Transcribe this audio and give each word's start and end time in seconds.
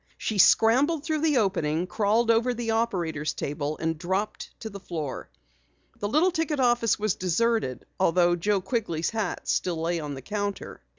She 0.17 0.39
scrambled 0.39 1.03
through 1.03 1.21
the 1.21 1.37
opening, 1.37 1.85
crawled 1.85 2.31
over 2.31 2.55
the 2.55 2.71
operator's 2.71 3.35
table 3.35 3.77
and 3.77 3.99
dropped 3.99 4.49
to 4.61 4.69
the 4.71 4.79
floor. 4.79 5.29
The 5.99 6.09
little 6.09 6.31
ticket 6.31 6.59
office 6.59 6.97
was 6.97 7.13
deserted 7.13 7.85
though 7.99 8.35
Joe 8.35 8.61
Quigley's 8.61 9.11
hat 9.11 9.47
still 9.47 9.79
lay 9.79 9.99
on 9.99 10.15
the 10.15 10.23
counter. 10.23 10.81